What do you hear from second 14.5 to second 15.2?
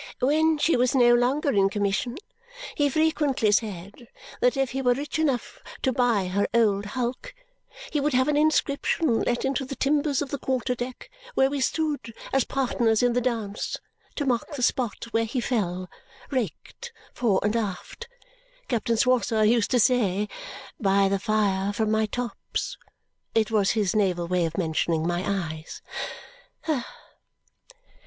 the spot